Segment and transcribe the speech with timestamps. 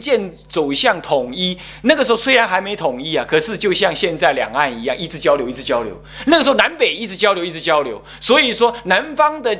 [0.00, 1.58] 渐走向统一。
[1.82, 6.02] 那个时候虽然还没统一啊，可是就像现在两岸一样，一直交流，一直交流。
[6.26, 8.02] 那个时候南北一直交流，一直交流。
[8.20, 9.56] 所以说南方的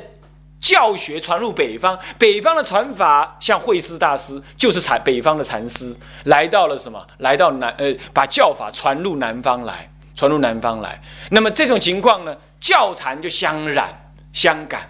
[0.61, 5.95] 教学传入北方，北方的传法像慧思大师就是禅北方的禅师
[6.25, 7.07] 来到了什么？
[7.19, 11.01] 来到南呃，把教法传入南方来，传入南方来。
[11.31, 14.89] 那么这种情况呢，教禅就相染相感，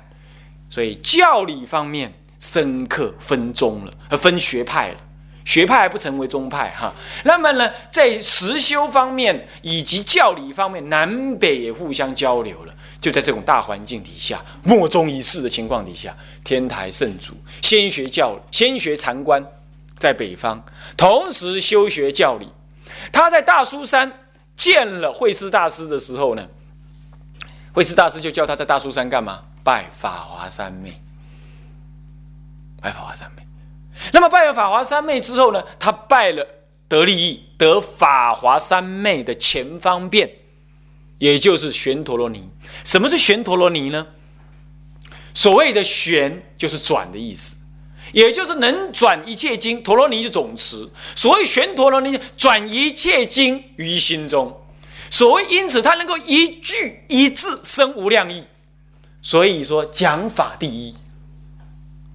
[0.69, 4.97] 所以教理方面深刻分宗了，和分学派了。
[5.45, 6.93] 学派还不成为宗派哈。
[7.25, 12.75] 那么呢，在实修方面以及教理方面，南北也互相交流了。
[13.01, 19.47] 就在这种大环境底下，莫衷一是的情况底下，天台圣祖先学教，先学禅观，
[19.95, 20.65] 在北方，
[20.97, 22.49] 同时修学教理。
[23.13, 24.11] 他在大苏山
[24.57, 26.49] 见了慧思大师的时候呢，
[27.75, 29.43] 慧思大师就叫他在大苏山干嘛？
[29.63, 30.99] 拜法华三昧，
[32.81, 33.43] 拜法华三昧。
[34.13, 36.47] 那么拜了法华三昧之后呢，他拜了
[36.89, 40.31] 得利益，得法华三昧的前方便。
[41.19, 42.51] 也就是旋陀罗尼。
[42.83, 44.07] 什么是旋陀罗尼呢？
[45.33, 47.57] 所谓的旋就是转的意思，
[48.13, 49.83] 也就是能转一切经。
[49.83, 54.61] 陀罗尼是总持，所谓旋陀罗尼，转一切经于心中。
[55.09, 58.45] 所谓因此，他能够一句一字生无量意。
[59.23, 60.95] 所以说讲法第一，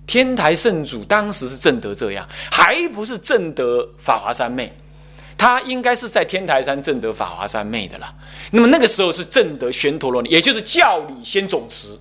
[0.09, 4.75] 天台圣祖当时是正得这样，还不是正得法华三昧。
[5.37, 8.11] 他应该是在天台山正得法华三昧的了。
[8.49, 11.95] 那么那个时候是正得玄陀罗尼，也就是教理先总持，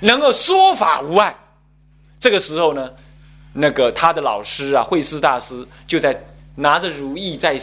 [0.00, 1.36] 能够说法无碍。
[2.18, 2.90] 这个时候呢，
[3.52, 6.18] 那个他的老师啊，慧思大师就在
[6.54, 7.58] 拿着如意在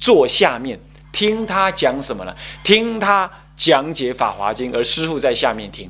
[0.00, 0.78] 坐下面
[1.12, 2.34] 听他讲什么呢？
[2.64, 5.88] 听他讲解法华经，而师傅在下面听，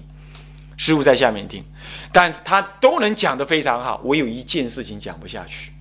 [0.76, 1.64] 师傅在下面听，
[2.12, 4.00] 但是他都能讲得非常好。
[4.04, 5.72] 我有一件事情讲不下去。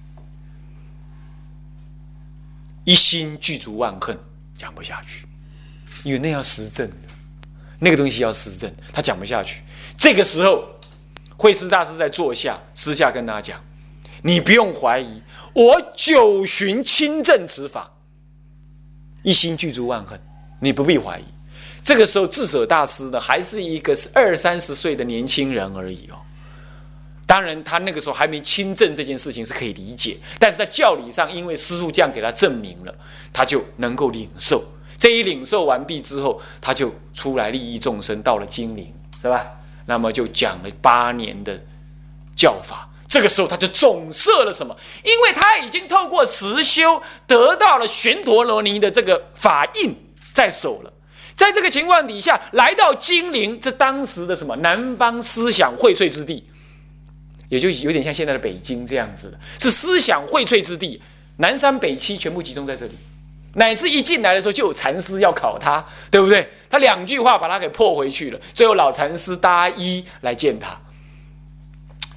[2.86, 4.18] 一心具足万恨，
[4.56, 5.28] 讲不下去，
[6.04, 6.98] 因为那要实证的，
[7.80, 9.62] 那个东西要实证，他讲不下去。
[9.98, 10.64] 这个时候，
[11.36, 13.60] 慧师大师在坐下，私下跟他讲
[14.22, 15.22] ：“你不用怀疑，
[15.54, 17.92] 我九旬亲证此法，
[19.24, 20.20] 一心具足万恨，
[20.60, 21.24] 你不必怀疑。”
[21.86, 26.18] 这个时候，智者大师呢，还是一个二三十岁的年轻人而已哦。
[27.28, 32.96] 当然，他那个时候还没亲证这件事情是可以理解，但是在教理上，因为师父这样给他证明了，
[33.32, 34.64] 他就能够领受。
[34.98, 38.92] 这一领受完毕之后，他就出来利益众生，到了金陵，
[39.22, 39.46] 是吧？
[39.86, 41.64] 那么就讲了八年的
[42.36, 42.90] 教法。
[43.08, 44.76] 这个时候他就总摄了什么？
[45.04, 49.94] 因为他已经透过实修得到了玄陀罗尼的这个法印
[50.34, 50.92] 在手了。
[51.36, 56.48] 在这个情况底下，来到金陵，这当时的什么南方思想荟萃之地。
[57.48, 61.00] 也就有点像现在的北京这样子，是思想荟萃之地，
[61.38, 62.94] 南山北七全部集中在这里，
[63.54, 66.50] 乃至一进来的时候就有禅师要考他，对不对？
[66.72, 70.76] 他两句话把他给破回去了，最后老禅师搭衣来见他，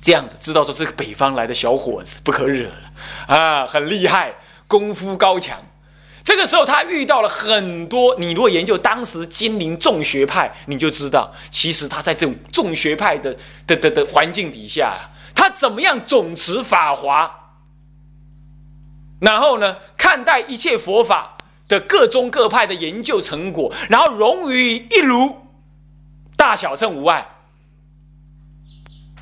[0.00, 2.92] 这样子知道说这个北方来的小伙子不可惹了
[3.26, 4.34] 啊，很厉害，
[4.66, 5.60] 功夫高强。
[6.28, 13.34] 这个时候他遇到了很多，你如果研究当时金陵众学派，你就知道，其实他在这种众学派的
[13.66, 15.08] 的的的环境底下。
[15.34, 17.54] 他怎么样总持法华？
[19.20, 25.34] 然后呢，看待一切佛法的各宗各派的研究成果，然后融于一炉，
[26.36, 27.26] 大小乘无碍，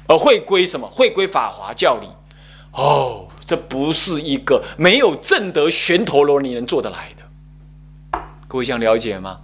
[0.09, 0.91] 而会归什么？
[0.91, 2.09] 会归法华教理。
[2.73, 8.21] 哦，这不是一个没有正德玄陀罗尼能做得来的。
[8.47, 9.41] 各位想了解吗？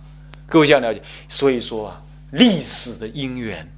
[0.47, 1.01] 各位想了解？
[1.29, 2.03] 所以说啊，
[2.33, 3.73] 历史的因缘。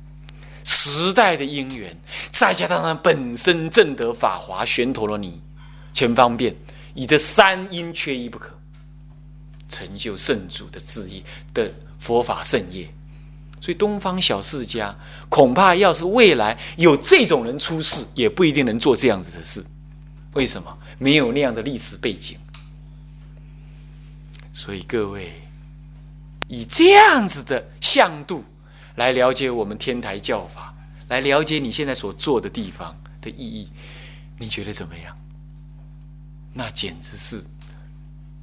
[0.67, 1.95] 时代的因缘，
[2.31, 5.43] 再加上本身正德法华玄陀罗尼，
[5.93, 6.57] 全方便，
[6.95, 8.59] 以这三因缺一不可，
[9.69, 12.89] 成就圣主的智业的佛法圣业。
[13.61, 14.97] 所以东方小世家
[15.29, 19.63] 恐怕要是未来有这种人出世，也不一定能做这样子的事。
[20.35, 20.79] 为什么？
[20.99, 22.39] 没有那样的历史背景。
[24.53, 25.43] 所以各位
[26.49, 28.45] 以这样子的向度。
[28.97, 30.73] 来了解我们天台教法，
[31.09, 33.69] 来了解你现在所做的地方的意义，
[34.39, 35.19] 你觉得怎么样？
[36.53, 37.43] 那简直是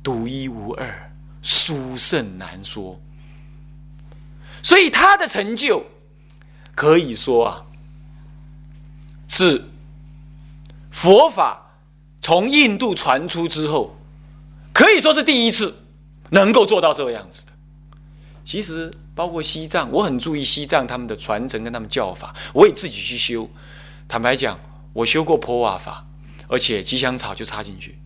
[0.04, 1.10] 独一无二、
[1.42, 3.00] 殊胜难说。
[4.62, 5.86] 所以他的成就
[6.76, 7.64] 可以说啊，
[9.30, 9.70] 是
[10.92, 11.71] 佛法
[12.22, 13.98] 从印度传出之后，
[14.74, 15.76] 可以说是第一次
[16.30, 17.52] 能够做到这个样子的。
[18.44, 18.92] 其实。
[19.14, 23.48] 包括西藏，我很注意西藏他们的传承跟他们教法，我也自己去修。
[24.08, 24.58] 坦白讲，
[24.94, 26.08] 我修过破瓦法，
[26.48, 28.00] 而且吉祥草就插进去，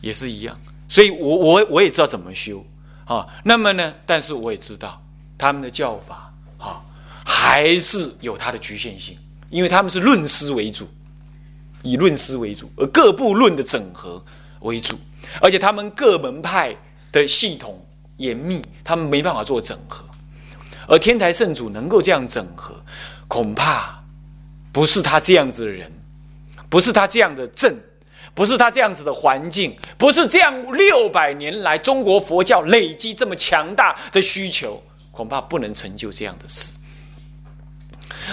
[0.00, 0.58] 也是一样。
[0.88, 2.66] 所以我我我也知道怎么修
[3.04, 3.28] 啊。
[3.44, 5.00] 那么呢，但是我也知道
[5.38, 6.82] 他们的教法啊，
[7.24, 9.16] 还是有它的局限性，
[9.50, 10.88] 因为他们是论师为主，
[11.82, 14.24] 以论师为主，而各部论的整合
[14.60, 14.98] 为主，
[15.40, 16.76] 而且他们各门派
[17.10, 17.84] 的系统
[18.16, 20.04] 严密，他们没办法做整合。
[20.88, 22.74] 而天台圣主能够这样整合，
[23.28, 24.02] 恐怕
[24.72, 25.92] 不是他这样子的人。
[26.68, 27.78] 不是他这样的正，
[28.32, 36.78] 不是他这样子的环境，不是这样六百年来中国佛教累积这么强大的需求，恐怕不能成就这样的事。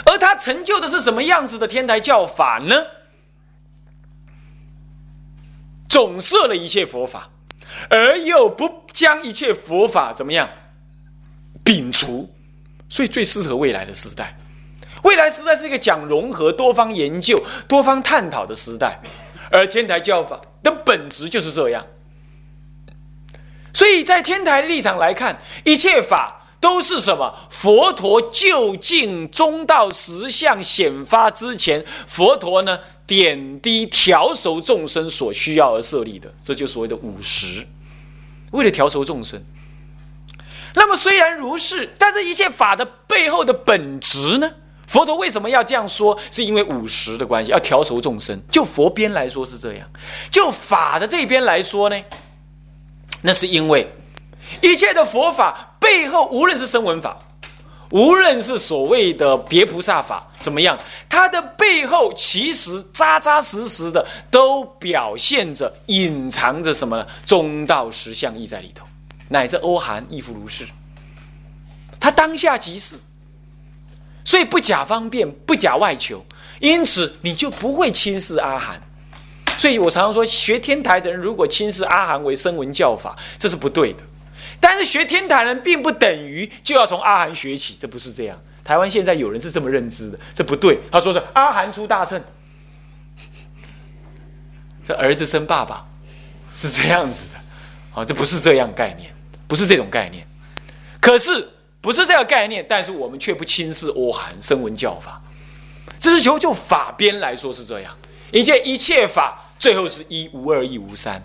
[0.06, 2.76] 而他成就的是什么样子的天台教法呢？
[6.00, 7.30] 总摄了一切佛法，
[7.90, 10.50] 而又不将一切佛法怎么样
[11.66, 12.34] 摒除，
[12.88, 14.38] 所以最适合未来的时代。
[15.04, 19.02] 未来时代是一个讲融合、多方研究、多方探讨的时代，
[19.52, 21.86] 而天台教法的本质就是这样。
[23.74, 27.34] 所以在天台的立场来看，一切法都是什么？
[27.50, 37.66] 佛陀究竟中道实相显发之前，佛陀呢点滴调熟众生所需要而设立的，这就所谓的五十，
[38.52, 39.44] 为了调熟众生。
[40.76, 44.52] 那么虽然如是，但是一切法的背后的本质呢？
[44.88, 46.20] 佛陀为什么要这样说？
[46.32, 48.40] 是因为五十的关系，要调熟众生。
[48.52, 49.88] 就佛边来说是这样，
[50.30, 52.02] 就法的这边来说呢，
[53.22, 53.92] 那是因为
[54.62, 57.18] 一切的佛法背后，无论是声闻法，
[57.90, 60.78] 无论是所谓的别菩萨法，怎么样，
[61.10, 67.08] 它的背后其实扎扎实实的都表现着、隐藏着什么呢？
[67.26, 68.86] 中道实相意在里头，
[69.30, 70.64] 乃至欧韩亦复如是。
[72.00, 73.00] 他当下即是。
[74.24, 76.24] 所以不假方便，不假外求，
[76.60, 78.80] 因此你就不会轻视阿含。
[79.58, 84.04] 所以我常常说，学天台的人如果轻视阿含为声闻教法，这是不对的。
[84.60, 88.40] 但是学天台人并不等于就要从阿含学起，这不是这样。
[88.64, 90.80] 台湾现在有人是这么认知的，这不对。
[90.92, 92.22] 他说是阿含出大乘，
[94.84, 95.86] 这儿子生爸爸
[96.54, 97.40] 是这样子的，
[97.94, 99.14] 啊，这不是这样概念，
[99.48, 100.28] 不是这种概念。
[101.00, 101.50] 可是。
[101.82, 105.22] 不是这个概念，但是我们却不轻视欧韩声闻教法。
[105.98, 107.98] 这是求就法边来说是这样，
[108.34, 111.22] 一切一切法最后是一无二，一无三。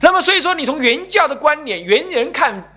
[0.00, 2.72] 那么所以说，你从原教的观点，原人看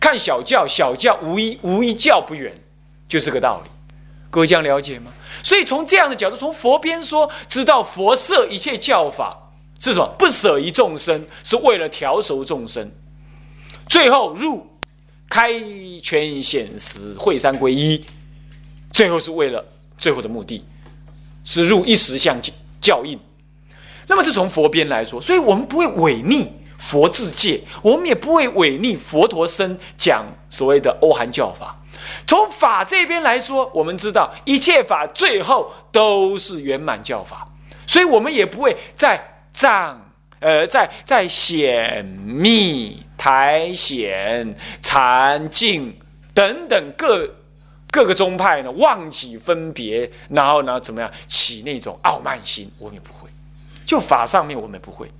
[0.00, 2.54] 看小教，小教无一无一教不圆，
[3.08, 3.70] 就是个道理。
[4.30, 5.12] 各位这样了解吗？
[5.42, 10.06] 所以从这样的角度，从佛边说，知道佛设一切教法是什么？
[10.18, 12.90] 不舍于众生，是为了调熟众生。
[13.88, 14.66] 最后入。
[15.30, 15.52] 开
[16.02, 18.02] 权显实，会三归一，
[18.90, 19.62] 最后是为了
[19.98, 20.64] 最后的目的，
[21.44, 22.40] 是入一时相
[22.80, 23.20] 教印。
[24.08, 31.76] 那么是从佛边来说，所以我们不会违逆佛自戒，我们也不会违逆佛陀生讲所谓的欧韩教法。
[32.26, 37.46] 从法这边来说，我们知道一切法最后都是圆满教法，
[37.86, 40.10] 所以我们也不会在藏
[40.40, 43.04] 呃在在显密。
[43.18, 45.92] 台显、禅净
[46.32, 47.28] 等等各
[47.90, 52.70] 各个宗派呢，忘记分别，然后呢，怎么样起那种傲慢心？
[52.78, 53.17] 我们也不会，
[53.88, 55.10] 就法上面我们不会。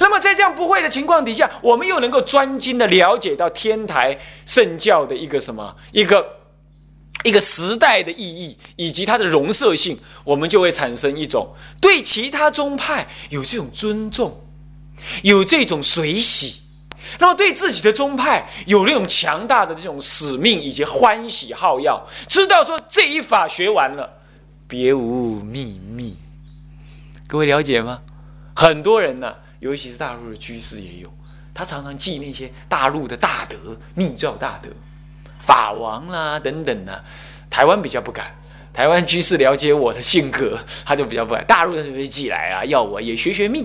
[0.00, 6.26] 那么在这样不会的情况底下，我们又能够专精的了解到天台圣教的一个什么一个
[7.22, 14.40] 一个时代的意义以及它的容色性，我们就会产生一种对其他宗派有这种尊重，
[15.22, 16.62] 有这种随喜。
[17.18, 24.08] 那么对自己的宗派有那种强大的这种使命以及欢喜好要，知道说这一法学完了，
[24.68, 26.16] 别无秘密。
[27.30, 28.02] 各位了解吗？
[28.56, 31.08] 很多人呢，尤其是大陆的居士也有，
[31.54, 33.56] 他常常记那些大陆的大德、
[33.94, 34.68] 密教大德、
[35.38, 37.00] 法王啦等等呢。
[37.48, 38.34] 台湾比较不敢，
[38.72, 41.46] 台湾居士了解我的性格，他就比较不敢。
[41.46, 43.64] 大陆的就会寄来啊，要我也学学密。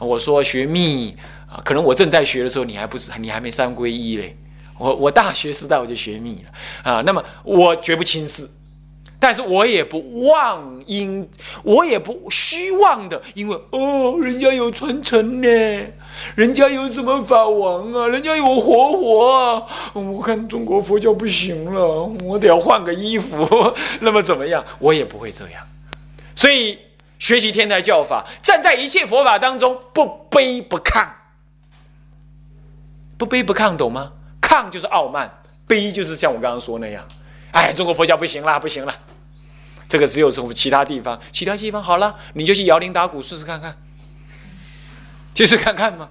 [0.00, 1.16] 我说学密。
[1.48, 4.36] 啊，可能我正在学的时候，你还不是你还没三皈依嘞。
[4.76, 7.02] 我我大学时代我就学密了啊。
[7.06, 8.50] 那么我绝不轻视，
[9.20, 11.28] 但是我也不妄因，
[11.64, 15.48] 我也不虚妄的，因为哦，人家有传承呢，
[16.36, 19.66] 人家有什么法王啊，人家有活佛啊。
[19.94, 23.74] 我看中国佛教不行了，我得要换个衣服。
[24.00, 24.64] 那么怎么样？
[24.78, 25.66] 我也不会这样。
[26.36, 26.78] 所以
[27.18, 31.04] 学习天台教法，站在一切佛法当中，不卑不亢。
[33.16, 34.12] 不卑不亢，懂吗？
[34.40, 37.04] 亢就是傲慢，卑就是像我刚刚说那样。
[37.52, 38.94] 哎，中国佛教不行啦，不行了，
[39.88, 43.76] 这个只有从其他地方，其他地方好了，你就去摇铃打鼓试试看看，
[45.34, 46.08] 试试看看嘛。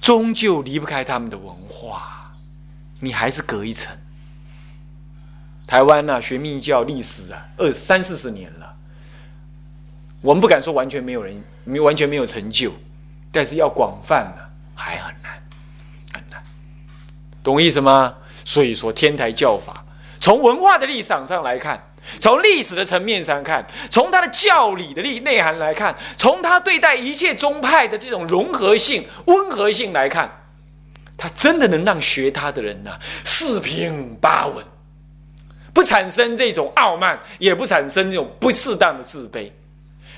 [0.00, 2.34] 终究离不开他们的文化，
[3.00, 3.96] 你还是隔一层。
[5.66, 8.76] 台湾呢，学密教历史啊，二三四十年了，
[10.20, 12.70] 我们不敢说完全没有人，没完全没有成就，
[13.32, 14.42] 但是要广泛呢，
[14.74, 15.42] 还很难，
[16.12, 16.42] 很难，
[17.42, 18.14] 懂我意思吗？
[18.44, 19.86] 所以说，天台教法
[20.24, 21.78] 从文化的立场上来看。
[22.18, 30.30] 从历史的层面上看，从他的教理的内内涵来看，从他对待一切宗派的这种融合性、温和性来看，
[31.16, 34.64] 他真的能让学他的人呢四平八稳，
[35.74, 39.50] 不产生这种傲慢，也不产生这种不适当的自卑。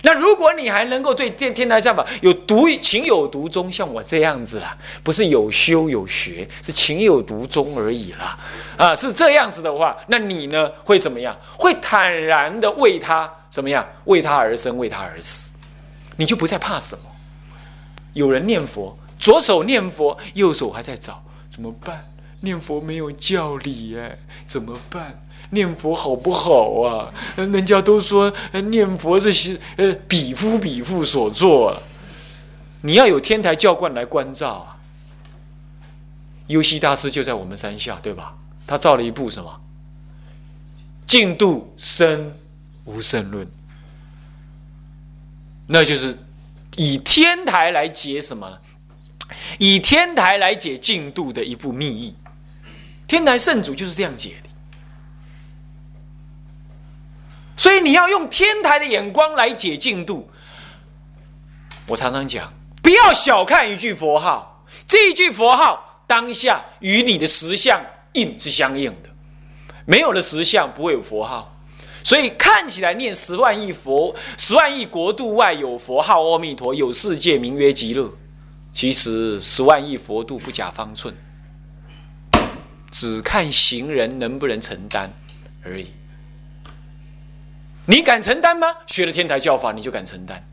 [0.02, 8.38] 那如果你还能够对天天台上法有独情有独钟，像我这样子啦，不是有修有学，是情有独钟而已啦，
[8.76, 11.36] 啊，是这样子的话，那你呢会怎么样？
[11.58, 13.86] 会坦然的为他怎么样？
[14.04, 15.50] 为他而生，为他而死，
[16.16, 17.04] 你就不再怕什么。
[18.12, 22.12] 有人念佛，左手念佛，右手还在找怎么办？
[22.40, 25.25] 念佛没有教理哎，怎么办？
[25.50, 27.12] 念佛好不好啊？
[27.36, 28.32] 人家都说
[28.70, 31.80] 念佛这些呃比夫比父所做，
[32.82, 34.76] 你要有天台教观来关照啊。
[36.48, 38.36] 优西大师就在我们山下，对吧？
[38.66, 39.50] 他造了一部什么
[41.06, 42.34] 《净度生
[42.84, 43.44] 无胜论》，
[45.66, 46.18] 那就是
[46.76, 48.58] 以天台来解什么？
[49.58, 52.14] 以天台来解净度的一部密意。
[53.08, 54.36] 天台圣祖就是这样解。
[57.66, 60.30] 所以你要用天台的眼光来解净度。
[61.88, 69.10] 我常常讲，不要小看一句佛号，这一句佛号当下与你的实相应是相应的，
[69.84, 71.56] 没有了实相不会有佛号。
[72.04, 78.08] 所以看起来念十万亿佛，十万亿国度外有佛号阿弥陀，有世界名曰极乐。
[78.70, 81.12] 其实十万亿佛度不假方寸，
[82.92, 85.12] 只看行人能不能承担
[85.64, 85.90] 而已。
[87.86, 88.66] 你敢承担吗？
[88.86, 90.44] 学了天台教法，你就敢承担。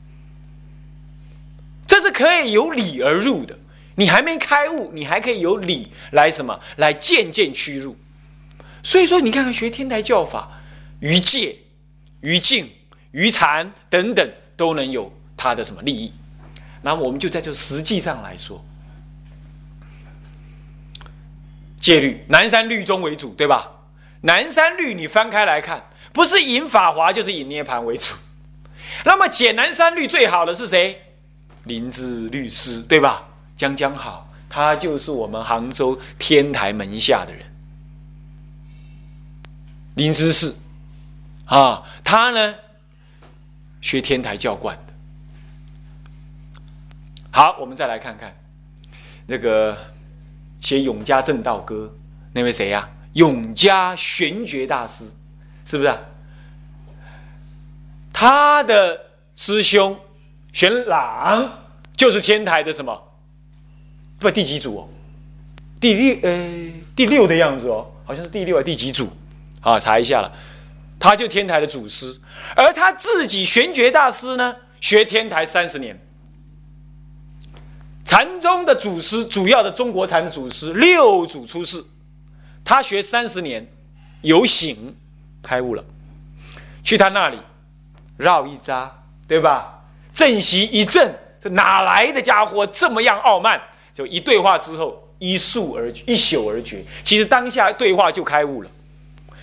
[1.87, 3.57] 这是可以由理而入的。
[3.95, 6.59] 你还没开悟，你还可以由理来什么？
[6.77, 7.95] 来渐渐趋入。
[8.81, 10.59] 所以说，你看看学天台教法，
[10.99, 11.57] 于戒、
[12.21, 12.69] 于静、
[13.11, 16.13] 于禅等等，都能有它的什么利益。
[16.81, 18.63] 那，我们就在这实际上来说，
[21.79, 23.71] 戒律南山律宗为主，对吧？
[24.21, 25.83] 南山律你翻开来看。
[26.13, 28.13] 不是引法华，就是引涅盘为主。
[29.03, 31.01] 那么解南三律最好的是谁？
[31.63, 33.27] 林芝律师，对吧？
[33.57, 37.45] 将将好，他就是我们杭州天台门下的人。
[39.95, 40.55] 林芝是
[41.45, 42.55] 啊，他呢
[43.81, 44.93] 学天台教观的。
[47.31, 48.35] 好，我们再来看看
[49.27, 49.77] 那个
[50.61, 51.91] 写《永嘉正道歌》
[52.33, 52.89] 那位谁呀？
[53.13, 55.05] 永嘉玄觉大师。
[55.65, 55.87] 是不是？
[55.89, 55.99] 啊
[58.15, 58.97] 他的
[59.35, 59.99] 师兄
[60.53, 61.65] 玄朗
[61.97, 62.97] 就是天台的什么？
[64.19, 64.87] 不，第几组哦？
[65.81, 69.09] 第六，呃，第六的样子哦，好像是第六啊，第几组？
[69.61, 70.31] 啊，查一下了。
[70.99, 72.17] 他就天台的祖师，
[72.55, 75.99] 而他自己玄觉大师呢，学天台三十年。
[78.05, 81.83] 禅宗的祖师，主要的中国禅的祖师六祖出世，
[82.63, 83.67] 他学三十年，
[84.21, 84.95] 有醒。
[85.43, 85.83] 开悟了，
[86.83, 87.37] 去他那里
[88.17, 88.89] 绕一匝，
[89.27, 89.81] 对吧？
[90.13, 93.61] 正席一正，这哪来的家伙这么样傲慢？
[93.93, 96.83] 就一对话之后，一宿而一宿而绝。
[97.03, 98.69] 其实当下对话就开悟了。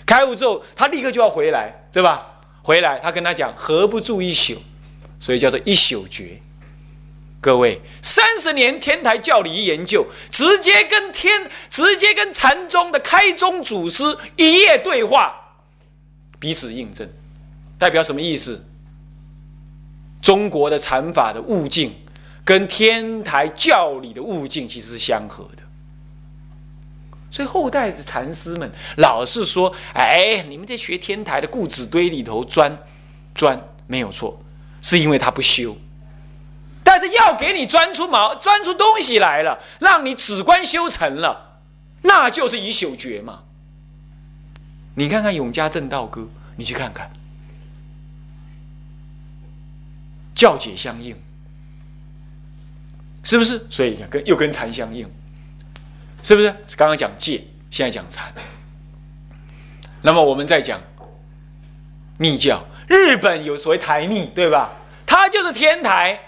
[0.05, 2.25] 开悟之后，他立刻就要回来，对吧？
[2.63, 4.61] 回来，他跟他讲：“何不住一宿？”
[5.19, 6.39] 所以叫做一宿绝。
[7.39, 14.03] 各位，三十年天台教理一研究，直接跟天，直接跟禅宗的开宗祖师
[14.35, 15.40] 一夜对话。
[16.41, 17.07] 彼此印证，
[17.77, 18.65] 代表什么意思？
[20.23, 21.93] 中国的禅法的悟境，
[22.43, 25.61] 跟天台教理的悟境其实是相合的。
[27.29, 32.75] 所以后代的禅师们老是说：“哎，你们这学天台的固执堆里头钻
[33.35, 34.41] 钻，没有错，
[34.81, 35.77] 是因为他不修。
[36.83, 41.59] 但是要给你钻出毛，钻出东西来了，让你止观修成了，
[42.01, 43.43] 那就是以朽绝嘛。”
[44.95, 46.21] 你看看《永嘉正道歌》，
[46.55, 47.09] 你去看看，
[50.35, 51.15] 教解相应，
[53.23, 53.65] 是不是？
[53.69, 55.09] 所以跟又跟禅相应，
[56.21, 56.51] 是不是？
[56.75, 58.33] 刚刚讲戒，现在讲禅。
[60.01, 60.81] 那么我们再讲
[62.17, 62.63] 密教。
[62.87, 64.73] 日本有所谓台密，对吧？
[65.05, 66.19] 它就是天台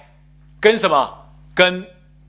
[0.60, 1.28] 跟什么？
[1.54, 1.86] 跟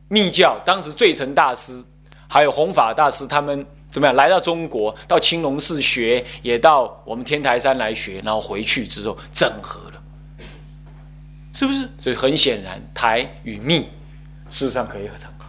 [0.09, 0.59] 密教。
[0.65, 1.85] 当时最澄大师
[2.27, 3.65] 还有弘法大师他们
[3.95, 4.17] 怎么样？
[4.17, 10.03] 来到中国，到青龙寺学，也到我们天台山来学，然后回去之后整合了，
[11.53, 11.89] 是不是？
[12.01, 13.89] 所以很显然，台与密
[14.51, 15.47] 事实上可以整合。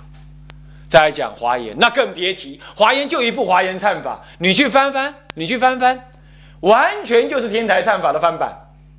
[0.87, 6.11] 再来讲华严，那更别提华严就一部华严忏法，你去翻翻，你去翻翻，
[6.59, 8.55] 完全就是天台忏法的翻版，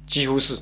[0.08, 0.58] 几乎是。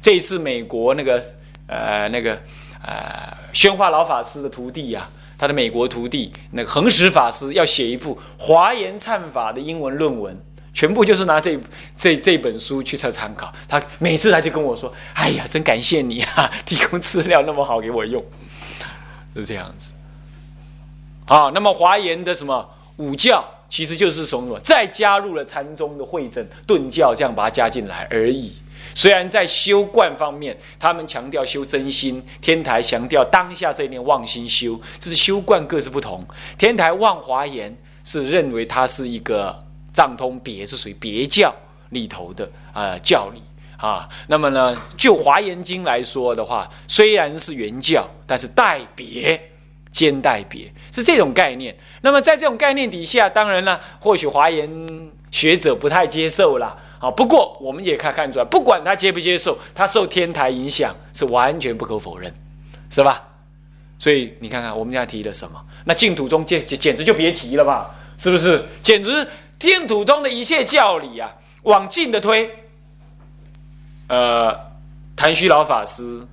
[0.00, 1.20] 这一次美国那个
[1.66, 2.40] 呃那个
[2.80, 5.10] 呃宣化老法师的徒弟呀，
[5.40, 10.38] 他的美国徒弟那个恒实法师要写一部华严忏法的英文论文，
[10.74, 11.58] 全部就是拿这
[11.96, 13.50] 这这本书去参参考。
[13.66, 18.22] 他每次他就跟我说：“哎呀，真感谢你啊， 提供资料那么好给我用。”
[19.34, 19.92] 是这样子。
[21.24, 22.68] 啊，那么华严的什么
[22.98, 28.52] 五教，其实就是从什么再加入了禅宗的会诊顿教，这样把它加进来而已。
[28.94, 36.26] 虽然在修观方面，他们强调修真心，天台强调当下这一念妄心修，这是修观各自不同。
[36.58, 41.54] 天台望华严是认为它是一个藏通别，是属于别教
[41.90, 43.42] 里头的啊教理
[43.76, 44.08] 啊。
[44.28, 49.40] 那么呢，就华严经来说的话，虽然是原教，但是代别。
[49.92, 54.70] 兼代别是这种概念，那么在这种概念底下，当然了，或许华严
[55.32, 57.10] 学者不太接受了啊。
[57.10, 62.32] 不过我们也看看出来，不管他接不接受，他受天台影响是完全不可否认，
[62.88, 63.20] 是吧？
[63.98, 68.64] 所以你看看我们家提的什么，那净土宗简简直就别提了吧，是不是？
[68.82, 69.26] 简直
[69.58, 72.48] 净土宗的一切教理啊，往近的推，
[74.06, 74.56] 呃，
[75.16, 76.26] 谭虚老法师。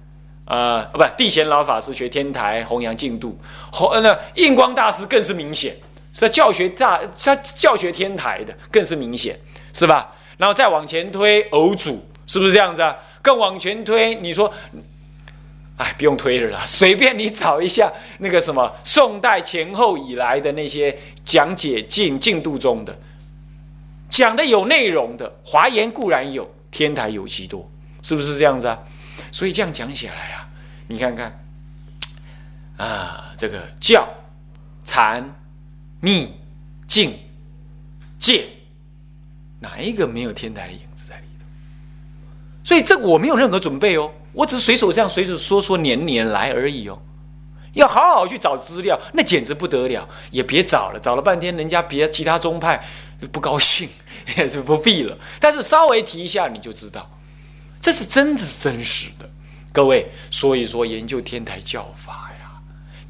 [0.49, 3.37] 呃，不，地贤老法师学天台弘扬净土，
[3.69, 5.75] 弘那印光大师更是明显，
[6.13, 9.37] 是教学大，在教学天台的更是明显，
[9.73, 10.09] 是吧？
[10.37, 12.95] 然后再往前推，偶主是不是这样子啊？
[13.21, 14.53] 更往前推，你说，
[15.77, 22.97] 哎，不用推了啦，随便你找一下那个什么宋代前后以来的那些讲解进进度中的，
[24.09, 27.69] 讲的有内容的，华严固然有，天台有其多，
[28.01, 28.79] 是不是这样子啊？
[29.31, 30.47] 所以这样讲起来啊，
[30.87, 31.43] 你看看，
[32.77, 34.07] 啊，这个教、
[34.83, 35.35] 禅、
[35.99, 36.33] 密、
[36.87, 37.19] 净、
[38.17, 38.47] 戒，
[39.59, 41.45] 哪一个没有天台的影子在里头？
[42.63, 46.99] 所以这我没有任何准备哦，我只是随手这样随手说说，年年来而已哦。
[47.73, 52.83] 要好好去找资料，那简直不得了，也别找了，找了半天，人家别其他宗派
[53.31, 53.87] 不高兴，
[54.37, 55.15] 也是不必了。
[55.39, 57.07] 但是稍微提一下，你就知道。
[57.79, 59.29] 这是真的真实的，
[59.71, 62.51] 各位，所以说研究天台教法呀，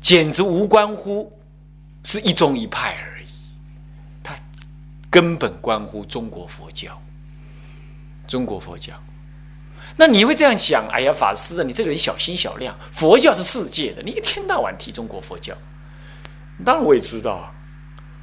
[0.02, 1.32] 简直无关乎
[2.04, 3.17] 是一宗一派而已，
[5.18, 7.02] 根本关乎中国佛教。
[8.28, 8.94] 中国佛教，
[9.96, 10.88] 那你会这样想？
[10.90, 15.56] 哎呀，法师啊，你这个人小心小量，佛教是世界的，你一天到晚提中国佛教，
[16.64, 17.52] 当然我也知道啊。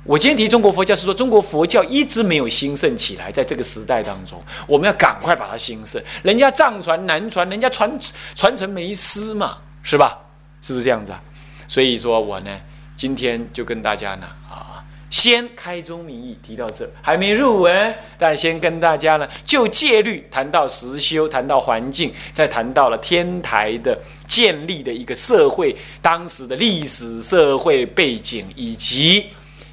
[0.05, 6.01] 我今天提中国佛教是说，中国佛教一直没有兴盛起来，在这个时代当中，我们要赶快把它兴盛。
[6.23, 7.99] 人家藏传、南传，人家传
[8.37, 10.17] 传承没师嘛，是吧？
[10.63, 11.21] 是不是这样子啊？
[11.67, 12.61] 所以说我呢，
[12.95, 14.84] 今天就跟大家呢啊，
[15.15, 23.97] 先开宗明义提到这，还没入文，但先跟大家呢就戒律谈到实修，谈到环境，再谈到了天台的
[24.27, 29.27] 建立的一个社会当时的历史社会背景以及。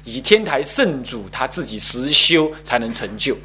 [0.04, 3.36] 以天台圣主他自己实修才能成就，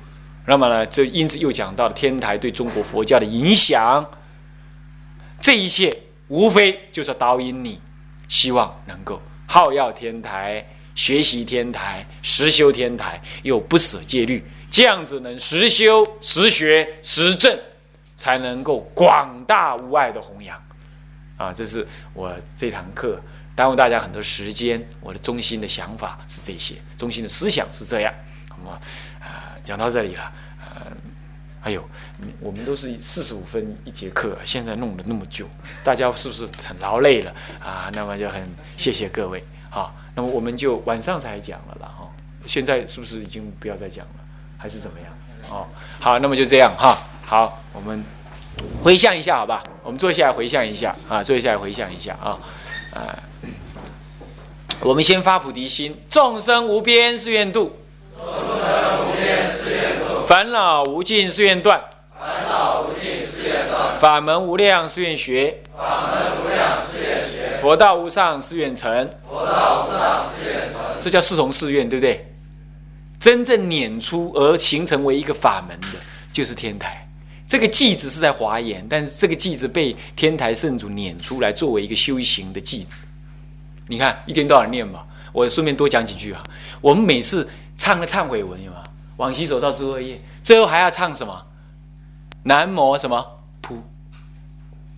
[0.46, 4.06] 那么呢，这因此又讲到了天台对中国佛教的影响。
[5.40, 5.96] 这一切
[6.28, 7.82] 无非就是导引你，
[8.28, 10.64] 希望能够好要天台，
[10.98, 17.56] 学习天台，实修天台，又不舍戒律，这样子能实修、实学、实证，
[18.16, 20.60] 才能够广大无碍的弘扬。
[21.38, 23.22] 啊，这是我这堂课。
[23.56, 28.14] 耽误大家很多时间，我的中心的想法是这些，中心的思想是这样。
[28.66, 28.72] 我
[29.20, 30.92] 啊讲到这里了，呃，
[31.62, 31.88] 哎呦，
[32.40, 35.48] 我们都是四十五分一节课，现在弄了那么久，
[35.84, 37.92] 大家是不是很劳累了啊？
[37.94, 38.44] 那么就很
[38.78, 39.44] 谢谢各位，
[39.78, 42.10] 好，那么我们就晚上才讲了啦，哈，
[42.48, 44.14] 现在是不是已经不要再讲了，
[44.58, 45.14] 还是怎么样？
[45.52, 45.68] 哦，
[46.00, 48.04] 好，那么就这样哈，好，我们
[48.82, 49.62] 回想一下，好吧？
[49.84, 52.40] 我们坐下来回想一下啊，坐下来回想一下啊。
[52.92, 53.22] 啊，
[54.82, 57.78] 我们先发菩提心，众生无边誓愿度，
[58.18, 61.84] 众生无边誓愿度；烦恼无尽誓愿断，
[62.20, 66.47] 烦恼无尽誓愿断；法门无量誓愿学，法门无
[67.58, 70.80] 佛道无上誓愿成，佛道无上誓愿成。
[71.00, 72.34] 这叫四重誓愿，对不对？
[73.20, 76.00] 真正撵出而形成为一个法门的，
[76.32, 77.08] 就是天台。
[77.48, 83.06] 这个偈子是在华严，但是这个偈子被天台圣主撵出来，作为一个修行的偈子。
[83.88, 86.44] 你看一天到晚念吧，我顺便多讲几句啊。
[86.82, 88.84] 我们每次唱的忏悔文有吗？
[89.18, 91.46] 往昔所造诸恶业，最后还要唱什么？
[92.44, 93.26] 南无什么
[93.62, 93.82] 普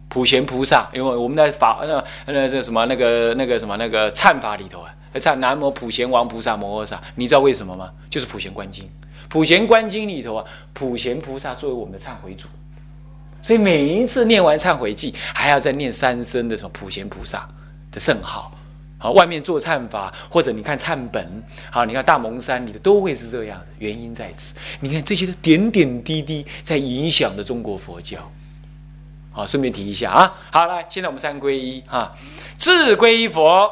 [0.10, 0.90] 普贤菩萨？
[0.92, 7.00] 因为我们在法那那这什么那个那个什么那个忏法里头啊，唱南无普贤王菩萨摩诃萨。
[7.16, 7.92] 你知道为什么吗？
[8.10, 8.90] 就是普贤观经。
[9.30, 12.48] 普贤观经里头啊，普贤菩萨作为我们的忏悔主，
[13.44, 17.48] 所以每一次念完忏悔记，还要再念三声的什么普贤菩萨
[17.92, 18.52] 的圣号。
[18.98, 24.56] 好，外面做忏法，或者你看忏本，好，你看大蒙山里的都会是这样的，原因在此。
[24.80, 28.18] 你看这些的点点滴滴，在影响着中国佛教。
[29.32, 30.34] 好，顺便提一下啊。
[30.52, 32.12] 好，来，现在我们三归一啊，
[32.58, 33.70] 自归依佛，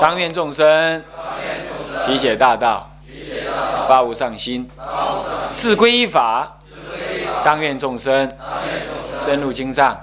[0.00, 1.02] 当愿众生，
[2.06, 2.88] 体解大道。
[3.88, 4.70] 发无上心，
[5.50, 6.58] 自归依法，
[7.44, 8.32] 当愿众生。
[9.18, 9.96] 深入经藏，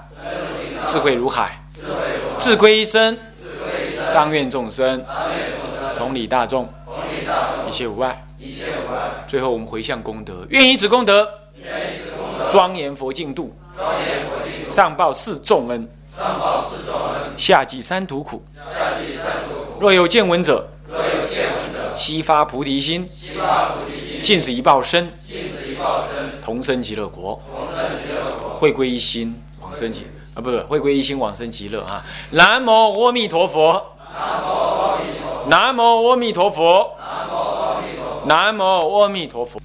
[0.86, 1.48] 智慧如海；
[2.38, 3.18] 自归依身，
[4.14, 5.04] 当愿众生。
[5.96, 6.68] 同理大众，
[7.68, 8.24] 一切无碍。
[9.26, 11.28] 最后我们回向功德，愿以此功德。
[12.48, 13.54] 庄严佛净土，
[14.68, 19.80] 上报四重恩，上报四重恩；下济三途苦，下济三途苦。
[19.80, 32.04] 若有见闻者，若有见闻者，悉发菩提心，悉发菩提心，尽此一报身，尽此一报身，同生极乐国，同生极乐国，会归一心，往生极啊，不是，会归一心，往生极乐啊。
[32.30, 32.70] 南无
[33.04, 33.84] 阿弥陀佛，
[35.48, 39.60] 南无阿弥陀佛，南无阿弥陀佛，南无阿弥陀佛。